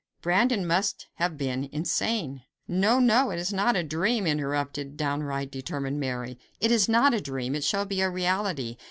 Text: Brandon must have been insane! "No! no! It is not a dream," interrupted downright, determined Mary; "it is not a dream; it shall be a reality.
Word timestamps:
Brandon 0.23 0.65
must 0.65 1.05
have 1.17 1.37
been 1.37 1.69
insane! 1.71 2.41
"No! 2.67 2.99
no! 2.99 3.29
It 3.29 3.37
is 3.37 3.53
not 3.53 3.75
a 3.75 3.83
dream," 3.83 4.25
interrupted 4.25 4.97
downright, 4.97 5.51
determined 5.51 5.99
Mary; 5.99 6.39
"it 6.59 6.71
is 6.71 6.89
not 6.89 7.13
a 7.13 7.21
dream; 7.21 7.53
it 7.53 7.63
shall 7.63 7.85
be 7.85 8.01
a 8.01 8.09
reality. 8.09 8.77